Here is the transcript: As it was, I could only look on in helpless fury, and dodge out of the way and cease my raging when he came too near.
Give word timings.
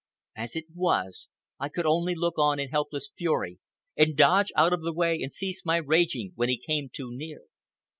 As 0.35 0.55
it 0.55 0.65
was, 0.73 1.29
I 1.59 1.69
could 1.69 1.85
only 1.85 2.15
look 2.15 2.39
on 2.39 2.59
in 2.59 2.69
helpless 2.69 3.11
fury, 3.15 3.59
and 3.95 4.17
dodge 4.17 4.51
out 4.55 4.73
of 4.73 4.81
the 4.81 4.93
way 4.93 5.21
and 5.21 5.31
cease 5.31 5.63
my 5.63 5.77
raging 5.77 6.31
when 6.33 6.49
he 6.49 6.57
came 6.57 6.89
too 6.91 7.11
near. 7.11 7.43